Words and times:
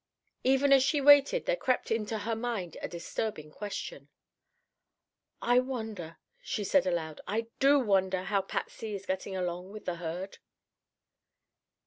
Even 0.43 0.73
as 0.73 0.81
she 0.81 0.99
waited 0.99 1.45
there 1.45 1.55
crept 1.55 1.91
into 1.91 2.17
her 2.17 2.35
mind 2.35 2.75
a 2.81 2.87
disturbing 2.87 3.51
question: 3.51 4.09
"I 5.43 5.59
wonder," 5.59 6.17
she 6.41 6.63
said 6.63 6.87
aloud, 6.87 7.21
"I 7.27 7.49
do 7.59 7.77
wonder 7.79 8.23
how 8.23 8.41
Patsy 8.41 8.95
is 8.95 9.05
getting 9.05 9.35
along 9.37 9.71
with 9.71 9.85
the 9.85 9.97
herd?" 9.97 10.39